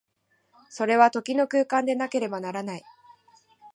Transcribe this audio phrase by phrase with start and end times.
[0.71, 2.83] それは時の空間でなければならない。